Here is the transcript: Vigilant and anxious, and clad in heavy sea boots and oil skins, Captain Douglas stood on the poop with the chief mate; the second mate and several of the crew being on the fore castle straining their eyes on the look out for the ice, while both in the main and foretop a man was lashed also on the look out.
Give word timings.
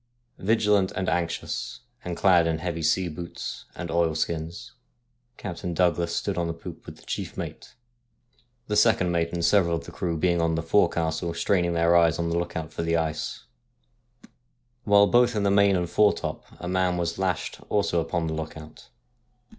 Vigilant 0.39 0.91
and 0.93 1.07
anxious, 1.07 1.81
and 2.03 2.17
clad 2.17 2.47
in 2.47 2.57
heavy 2.57 2.81
sea 2.81 3.07
boots 3.07 3.65
and 3.75 3.91
oil 3.91 4.15
skins, 4.15 4.71
Captain 5.37 5.75
Douglas 5.75 6.15
stood 6.15 6.39
on 6.39 6.47
the 6.47 6.55
poop 6.55 6.87
with 6.87 6.95
the 6.97 7.05
chief 7.05 7.37
mate; 7.37 7.75
the 8.65 8.75
second 8.75 9.11
mate 9.11 9.31
and 9.31 9.45
several 9.45 9.75
of 9.75 9.83
the 9.85 9.91
crew 9.91 10.17
being 10.17 10.41
on 10.41 10.55
the 10.55 10.63
fore 10.63 10.89
castle 10.89 11.35
straining 11.35 11.73
their 11.73 11.95
eyes 11.95 12.17
on 12.17 12.29
the 12.31 12.37
look 12.39 12.55
out 12.57 12.73
for 12.73 12.81
the 12.81 12.97
ice, 12.97 13.43
while 14.85 15.05
both 15.05 15.35
in 15.35 15.43
the 15.43 15.51
main 15.51 15.75
and 15.75 15.87
foretop 15.87 16.45
a 16.59 16.67
man 16.67 16.97
was 16.97 17.19
lashed 17.19 17.61
also 17.69 18.03
on 18.09 18.25
the 18.25 18.33
look 18.33 18.57
out. 18.57 18.89